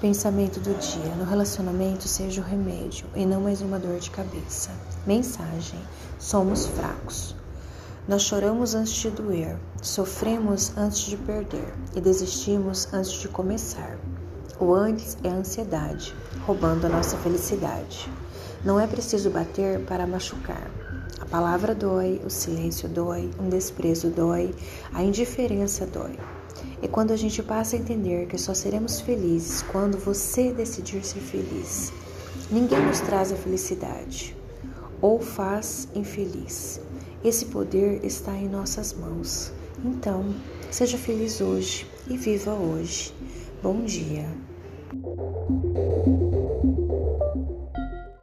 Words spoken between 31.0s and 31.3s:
ser